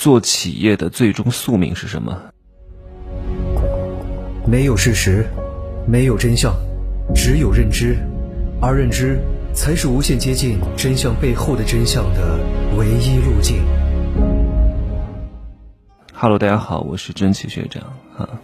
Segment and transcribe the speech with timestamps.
[0.00, 2.18] 做企业的最终宿命是什么？
[4.46, 5.26] 没有事实，
[5.86, 6.54] 没有真相，
[7.14, 7.98] 只有认知，
[8.62, 9.20] 而认知
[9.52, 12.40] 才是无限接近真相背后的真相的
[12.78, 13.62] 唯一路径。
[16.14, 17.82] Hello，大家好，我是真奇学长
[18.16, 18.40] 啊。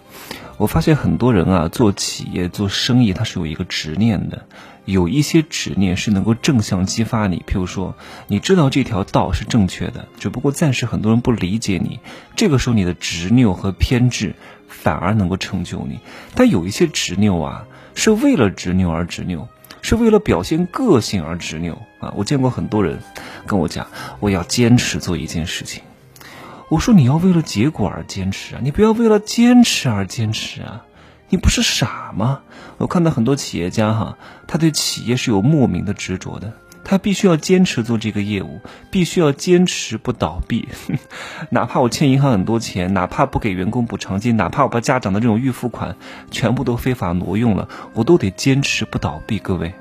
[0.59, 4.45] 我发现很多人啊，做企业、做生意，他是有一个执念的。
[4.87, 7.97] 有一些执念是能够正向激发你，譬如说，
[8.29, 12.01] 你知道这条道是正确的，只不过暂时很多人不理解你。
[12.37, 14.35] 这个时候，你的执拗和偏执
[14.69, 15.99] 反而能够成就你。
[16.35, 19.49] 但有一些执拗啊，是为了执拗而执拗，
[19.83, 22.15] 是为了表现个性而执拗啊。
[22.17, 23.01] 我见过很多人
[23.45, 23.89] 跟我讲，
[24.21, 25.83] 我要坚持做一件事情。
[26.69, 30.85] 我说你要为了结果而坚持啊，你不要为了坚持而坚持啊，
[31.29, 32.41] 你不是傻吗？
[32.79, 34.17] 我看到很多企业家哈，
[34.47, 36.53] 他对企业是有莫名的执着的，
[36.85, 40.69] 他必须要坚持做这个业务，必须要坚持不倒闭，
[41.51, 45.97] 哪怕我欠银行很多钱，哪怕不给员工补偿金，哪怕我把家长的这种预付款
[46.31, 49.75] 全部都非法挪用了，我都得坚持不倒闭，各位。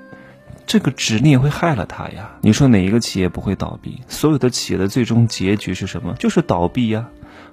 [0.67, 2.31] 这个执念会害了他呀！
[2.41, 4.01] 你说哪一个企业不会倒闭？
[4.07, 6.15] 所有的企业的最终结局是什么？
[6.17, 7.05] 就是倒闭呀！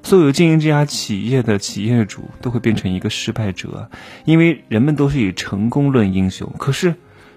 [0.03, 3.89] 所有经营这家企业的企业主都会变成一个失败者，
[4.25, 6.53] 因为人们都是以成功论英雄。
[6.59, 6.95] 可是，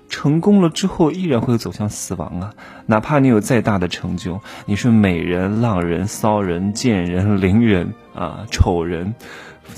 [0.10, 2.54] 成功了之后依然会走向死亡啊！
[2.86, 9.14] 哪怕你有再大的成就，你是美人、浪人、骚人、贱人、伶人啊、丑人。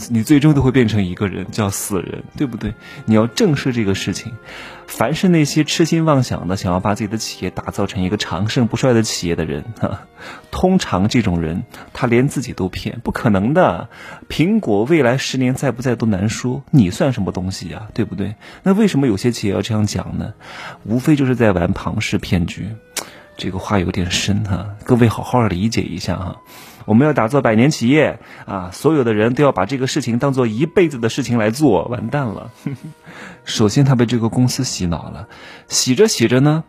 [0.09, 2.73] 你最终都会变成一个人，叫死人，对不对？
[3.05, 4.33] 你要正视这个事情。
[4.85, 10.01] 凡是那些痴心妄想的，想要把自己的企业打造成一个长盛不衰的企业的人，哈，
[10.49, 13.89] 通常这种人他连自己都骗，不可能的。
[14.29, 18.35] 苹果未来十年在不在都难说，你算什么东西呀，对不对？
[18.63, 20.33] 那为什么有些企业要这样讲呢？
[20.85, 22.69] 无非就是在玩庞氏骗局。
[23.37, 26.41] 这个话有点深哈，各位好好理解一下哈。
[26.85, 32.51] 我们要打造百年企业啊，所有的人都要把这个事情当做一辈子的事情来做，完蛋了。
[33.45, 35.27] 首先他被这个公司洗脑了，
[35.67, 36.63] 洗着洗着呢。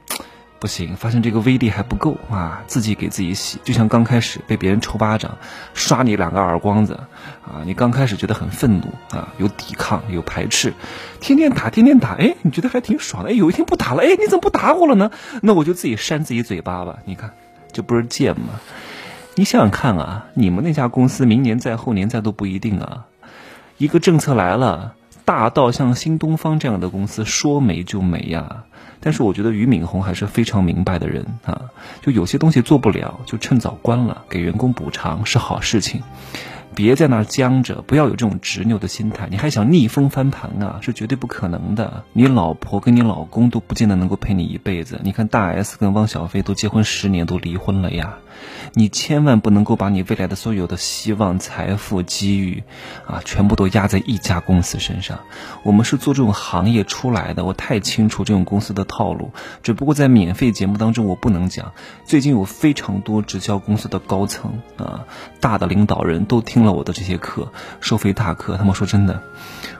[0.60, 2.64] 不行，发现这个威力还不够啊！
[2.66, 5.38] 自己给自己洗，就像刚开始被别人抽巴掌，
[5.72, 6.94] 刷你两个耳光子，
[7.44, 10.74] 啊，你刚开始觉得很愤怒啊，有抵抗，有排斥，
[11.20, 15.12] 天天打，天天打，哎，你觉得还挺爽的，哎，有一天不打了，哎，你怎么不打我了呢？
[15.42, 17.34] 那我就自己扇自己嘴巴吧，你看，
[17.70, 18.60] 这不是贱吗？
[19.36, 23.06] 你想想看啊，你们那家公司明年在，后年在都不一定啊，
[23.76, 24.94] 一个政策来了。
[25.28, 28.64] 大到像新东方这样的公司说没就没呀，
[28.98, 31.68] 但是我觉得俞敏洪还是非常明白的人啊，
[32.00, 36.02] 就有些东西做不了，就趁早关了，给员工补偿是好事情。
[36.78, 39.26] 别在那僵着，不要有这种执拗的心态。
[39.32, 40.78] 你还想逆风翻盘啊？
[40.80, 42.04] 是绝对不可能的。
[42.12, 45.00] 你老婆跟你老公都不见得能够陪你一辈子。
[45.02, 48.18] 你看大 S 跟汪小菲都结婚十年都离婚了呀。
[48.74, 52.62] 你千万不能够把你未来的所有的希望、财富、机遇，
[53.08, 55.18] 啊，全部都压在一家公司身上。
[55.64, 59.32] 我们是做这种行业出来的，我太清楚这种公司的套路。
[59.64, 61.72] 只不过在免费节目当中我不能讲。
[62.04, 65.06] 最近有非常多直销公司的高层啊，
[65.40, 66.67] 大的领导人都听了。
[66.72, 69.22] 我的这些课，收费大课，他们说真的，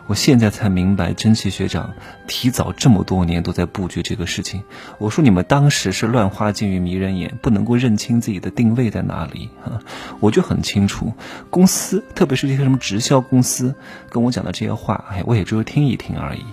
[0.07, 1.93] 我现在才明白，真奇学长
[2.27, 4.63] 提早这么多年都在布局这个事情。
[4.99, 9.81] 我说你们当时是乱花渐欲迷人眼，不能够认清自己的定位在哪里啊！
[10.21, 11.13] 我就很清楚，
[11.51, 13.75] 公司特别是这些什么直销公司
[14.09, 16.45] 跟我讲的这些话，哎，我也只有听一听而已。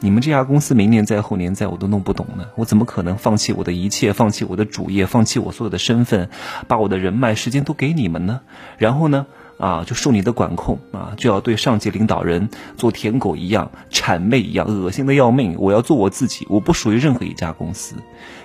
[0.00, 2.46] 你们这家公司明年在后年在，我都弄不懂呢。
[2.56, 6.28] 我怎么可能放弃我的一切，放弃我的主业，放弃我所有的身份，
[6.66, 8.40] 把我的人脉、时间都给你们呢？
[8.78, 9.26] 然后呢？
[9.58, 15.56] 啊，就受你的管控啊，就要对上级领导人做舔狗一样、谄媚一样，恶心的要命。
[15.58, 17.96] 我要做我自己，我不属于任何一家公司。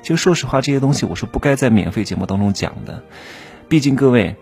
[0.01, 3.03] 其实说实话，这些东西我是不该在免费节目当中讲的。
[3.67, 4.35] 毕竟各位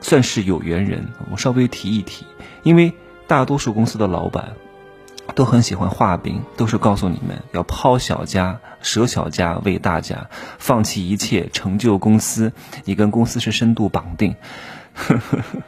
[0.00, 2.24] 算是有缘人，我稍微提一提。
[2.62, 2.92] 因为
[3.26, 4.52] 大多数公司的老板
[5.34, 10.28] 都很喜欢画饼，都是告诉你们要抛小家、舍小家为大家，
[10.58, 12.52] 放弃一切成就公司。
[12.84, 14.36] 你跟公司是深度绑定。
[14.94, 15.62] 呵呵呵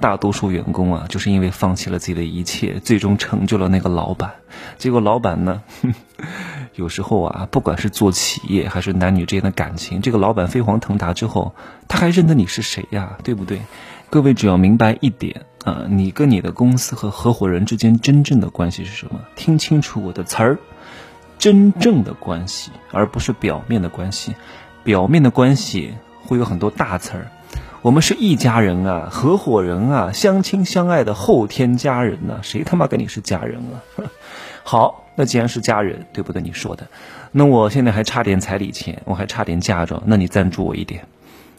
[0.00, 4.32] 大多数员工啊，就是因为放弃了自己的一切，最终成就了那个老板。
[4.78, 5.94] 结果老板呢，哼
[6.74, 11.54] 有时候啊，不管是做企业还是男女之间的感情，这个老板飞黄腾达之后，
[11.88, 13.18] 他还认得你是谁呀？
[13.22, 13.60] 对不对？
[14.08, 19.20] 各位只要明白一点啊，你跟你的公司和合伙人之间真正的关系是什么？
[19.36, 20.58] 听清楚我的词儿，
[21.38, 24.34] 真正的关系，而不是表面的关系。
[24.82, 25.94] 表面的关系
[26.26, 27.30] 会有很多大词儿。
[27.82, 34.04] 我们是一家人啊，合伙人啊，相亲相爱的后天家人呢，谁他妈跟你是家人啊？
[34.62, 36.42] 好，那既然是家人，对不对？
[36.42, 36.86] 你说的，
[37.32, 41.06] 那我现在还差点彩礼钱，我还差点嫁妆，那你赞助我一点，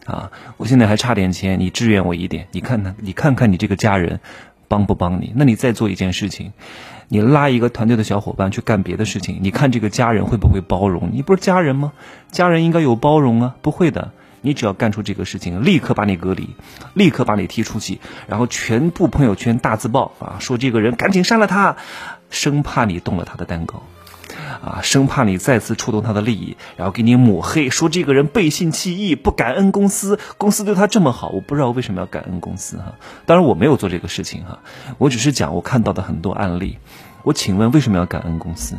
[0.05, 4.19] 啊，我现在还差点钱，你支援我一点，你看看，你看看你这个家人
[4.67, 5.33] 帮不帮你？
[5.35, 6.53] 那你再做一件事情，
[7.07, 11.09] 你拉一个团队的小伙伴去干别的事情，你看这个家人会不会包容？
[11.11, 11.93] 你不是家人吗？
[12.29, 14.11] 家人应该有包容啊，不会的。
[14.41, 16.49] 你只要干出这个事情，立刻把你隔离，
[16.93, 21.77] 立刻把你踢出去，然后全部朋友圈大字报啊，说这个人赶紧删了他，
[22.29, 23.83] 生怕你动了他的蛋糕，
[24.63, 32.95] 啊，生怕你再次触动他的利益，然后给你抹黑，说这个人背信弃义，不感恩公司，公司对他这么好，我不知道为什么要感恩公司哈。
[33.25, 34.59] 当然我没有做这个事情哈，
[34.97, 36.77] 我只是讲我看到的很多案例。
[37.23, 38.75] 我请问为什么要感恩公司？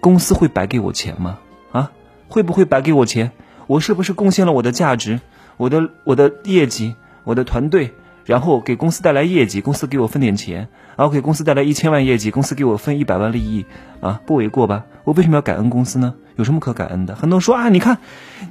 [0.00, 1.38] 公司会白给我钱吗？
[1.72, 1.90] 啊，
[2.28, 3.32] 会不会白给我钱？
[3.66, 5.20] 我是不是贡献了我的价值，
[5.56, 6.94] 我的我的业绩，
[7.24, 7.94] 我的团队，
[8.24, 13.66] 然后给公司带来业绩，公司给我分点钱，然后给公司带来一千万业绩，公司给我分一百万利益，
[14.00, 14.84] 啊，不为过吧？
[15.04, 16.14] 我为什么要感恩公司呢？
[16.36, 17.14] 有什么可感恩的？
[17.14, 17.98] 很多人说啊，你看，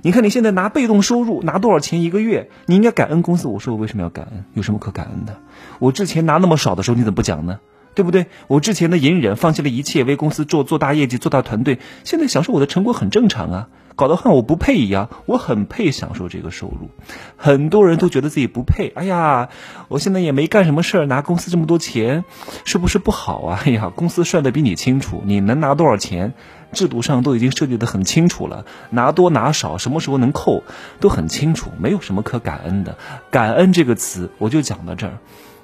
[0.02, 3.48] 你看你现在拿被动收入拿多少钱一个月，你应该感恩公司。
[3.48, 4.46] 我说我为什么要感恩？
[4.54, 5.38] 有什么可感恩的？
[5.80, 7.60] 我之前拿那么少的时候，你怎么不讲呢？
[7.94, 8.26] 对不对？
[8.48, 13.68] 我之前的隐忍，放弃了一切，为公司做做大业绩，做大团队，现在享受我的成果很正常啊。
[13.96, 16.90] 搞得像我不配一样，我很配享受这个收入。
[17.38, 18.92] 很多人都觉得自己不配。
[18.96, 19.50] 哎呀，
[19.88, 22.26] 我现在也没干什么事儿，拿公司这么多钱，
[22.66, 23.62] 是不是不好啊？
[23.66, 26.34] 哎呀，公司算的比你清楚，你能拿多少钱，
[26.72, 30.64] 制度上都已经设计的很清楚了，拿多拿少，什么时候能扣，
[31.00, 32.98] 都很清楚，没有什么可感恩的。
[33.30, 35.20] 感恩这个词，我就讲到这儿。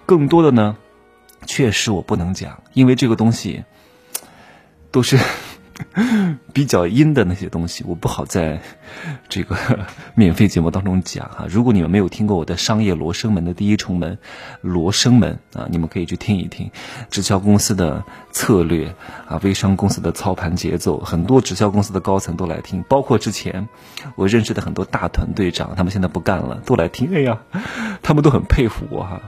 [0.05, 0.77] 更多的呢，
[1.45, 3.63] 确实我不能讲，因为这个东西
[4.91, 5.17] 都是。
[6.53, 8.61] 比较阴的那些东西，我不好在
[9.27, 9.55] 这个
[10.15, 11.45] 免费节目当中讲哈。
[11.49, 14.17] 如果你们没有听过我的商业罗生门的第一重门，
[14.61, 16.71] 罗生门啊，你们可以去听一听
[17.09, 18.93] 直销公司的策略
[19.27, 23.67] 啊，微商公司的操盘节奏，很多直销公司的高层都来听，包括之前
[24.15, 27.13] 我认识的很多大团队长，他们现在不干了，都来听。
[27.13, 27.39] 哎呀，
[28.01, 29.21] 他们都很佩服我哈。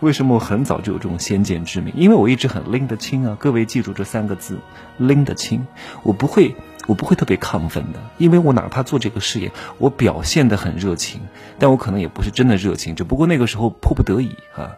[0.00, 1.92] 为什么我很早就有这种先见之明？
[1.96, 3.36] 因为我一直很拎得清啊！
[3.40, 4.58] 各位记住这三个字，
[4.96, 5.66] 拎得清。
[6.04, 6.54] 我不会，
[6.86, 11.22] 我不会特别亢奋的，因为我哪怕做这个事业，我表现得很热情，
[11.58, 14.76] 但我可能也不是真的热情，只不过那个时候迫不得已啊，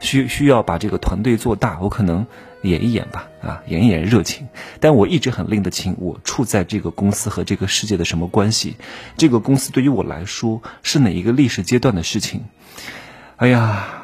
[0.00, 2.26] 需需要把这个团队做大，我可能
[2.62, 4.48] 演一演吧，啊，演一演热情。
[4.80, 8.76] 但我一直很拎得清，我处在这个公司和这个世界的什么关系？
[9.16, 12.46] 这个公司对于我来说是哪一个历史阶段的事情？
[13.36, 14.02] 哎呀！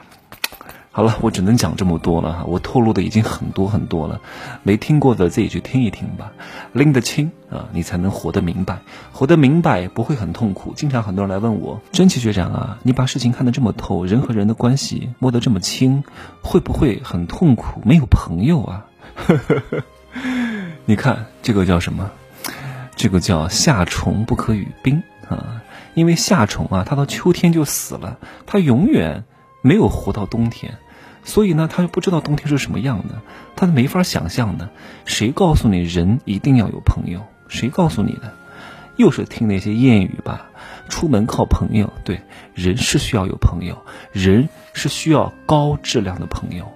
[0.95, 4.21] 好了，我只能讲这么多了哈，我透露的已经很多很多了，
[4.63, 6.33] 没听过的自己去听一听吧，
[6.75, 8.81] 拎得清啊，你才能活得明白，
[9.11, 10.75] 活得明白不会很痛苦。
[10.77, 16.05] 经常很多人来问我，真奇学长啊，你把事情看得这么透，人和人的关系摸得这么清，
[16.43, 17.81] 会不会很痛苦？
[17.87, 18.85] 没有朋友啊？
[20.85, 22.11] 你看这个叫什么？
[22.97, 25.63] 这个叫夏虫不可语冰啊，
[25.95, 29.25] 因为夏虫啊，它到秋天就死了，它永远。
[29.63, 30.77] 没有活到冬天，
[31.25, 33.23] 所以呢，他就不知道冬天是什么样的，
[33.57, 34.69] 他没法想象的。
[35.07, 37.23] 谁告诉你人一定要有朋友？
[37.49, 38.35] 谁告诉你的？
[38.97, 40.51] 又是听那些谚语吧。
[40.89, 42.21] 出门靠朋友，对，
[42.55, 43.79] 人是需要有朋友，
[44.13, 46.71] 人是需要高质量的朋友。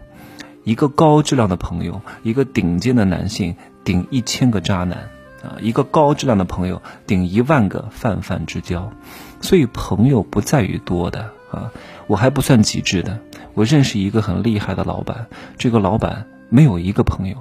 [0.64, 5.10] 一个高质量的朋友，一个顶尖的男性顶一千个渣男
[5.42, 5.58] 啊！
[5.60, 8.92] 一个高质量的朋友顶一万个泛泛之交。
[9.40, 11.32] 所以，朋友不在于多的。
[11.52, 11.70] 啊，
[12.06, 13.18] 我还不算极致的。
[13.54, 17.36] 我认识一个很厉害的老板，这个老板没有一个朋友，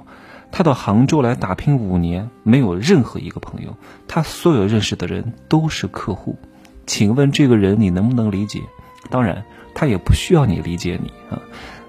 [0.50, 3.76] 他到杭州来打拼五年，没有任何一个朋友，
[4.08, 6.38] 他所有认识的人都是客户。
[6.86, 8.62] 请问这个人你能不能理解？
[9.10, 9.44] 当然，
[9.74, 11.42] 他也不需要你理解你啊。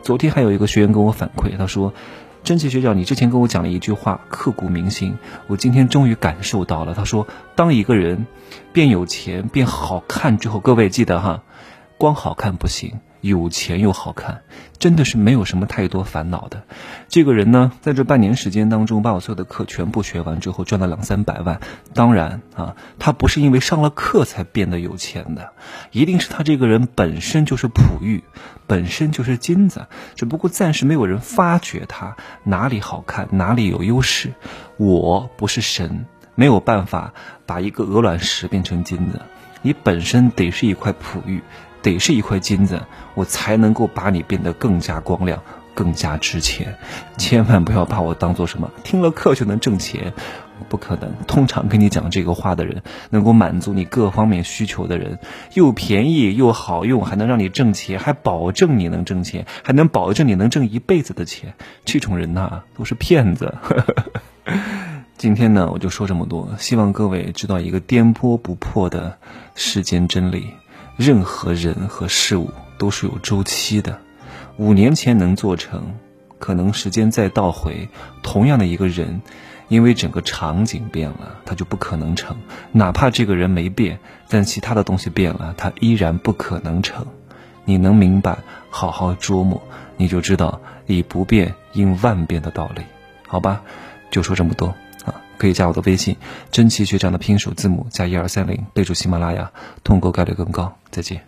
[0.03, 1.93] 昨天还有一个学员跟我反馈，他说
[2.43, 5.17] ：“真奇学长，你之前跟我讲了一句话，刻骨铭心。
[5.48, 8.27] 我今天终于感受到了。”他说：“当一个人
[8.72, 11.43] 变有钱、变好看之后，各位记得哈。”
[11.98, 14.44] 光好看不行，有钱又好看，
[14.77, 16.62] 真的是没有什么太多烦恼的。
[17.10, 21.60] 这个人呢，在这半年时间当中，把我所有的课全部学完之后，赚了两三百万。
[21.96, 25.54] 当然啊，他不是因为上了课才变得有钱的，
[25.92, 28.24] 一定是他这个人本身就是璞玉，
[28.68, 34.34] 本身就是金子，只不过暂时没有人发觉他哪里好看，哪里有优势。
[34.77, 37.16] 我不是神，没有办法
[37.48, 39.20] 把一个鹅卵石变成金子，
[39.63, 41.42] 你本身得是一块璞玉。
[41.81, 42.81] 得是一块金子，
[43.15, 45.41] 我才能够把你变得更加光亮、
[45.74, 46.77] 更加值钱。
[47.17, 50.13] 千万不要把我当做什么听了课就能挣钱，
[50.69, 51.13] 不可能。
[51.27, 55.19] 通常跟你讲这个话的人，能够满足你各方面需求的人，
[55.53, 61.53] 又便宜又好用，还能让你挣钱，还保证你能挣钱，还能保证你能挣一辈子的钱。
[61.86, 63.55] 这种人呐，都是骗子。
[65.17, 69.17] 今天呢，我就说这么多，希望各位知道一个颠簸不破的
[69.55, 70.53] 世间真理。
[70.98, 74.00] 任何人和事物都是有周期的。
[74.58, 75.94] 五年前能做成，
[76.39, 77.88] 可能时间再倒回，
[78.24, 79.22] 同样的一个人，
[79.68, 82.36] 因为整个场景变了，他就不可能成。
[82.72, 87.06] 哪怕这个人没变，但其他的东西变了，他依然不可能成。
[87.66, 88.39] 你能明白，
[88.70, 89.62] 好好琢磨，
[89.98, 92.82] 你就知道以不变应万变的道理。
[93.27, 93.62] 好吧，
[94.10, 94.68] 就说这么多
[95.06, 95.22] 啊。
[95.38, 96.16] 可以加我的微信，
[96.50, 99.51] 真奇学长的拼首字母加一二三零，备注喜马拉雅，
[99.84, 100.76] 通过概率更高。
[100.91, 101.22] 再见。